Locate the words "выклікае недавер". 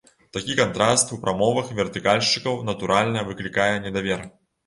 3.29-4.27